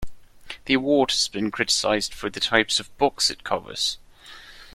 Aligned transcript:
The 0.65 0.73
award 0.73 1.11
has 1.11 1.27
been 1.27 1.51
criticised 1.51 2.11
for 2.11 2.31
the 2.31 2.39
types 2.39 2.79
of 2.79 2.97
books 2.97 3.29
it 3.29 3.43
covers. 3.43 3.99